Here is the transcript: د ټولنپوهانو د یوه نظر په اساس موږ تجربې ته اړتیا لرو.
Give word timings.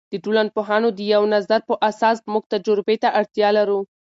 د 0.11 0.13
ټولنپوهانو 0.25 0.87
د 0.93 0.99
یوه 1.13 1.27
نظر 1.35 1.59
په 1.69 1.73
اساس 1.89 2.17
موږ 2.31 2.43
تجربې 2.53 2.95
ته 3.03 3.09
اړتیا 3.19 3.49
لرو. 3.57 3.79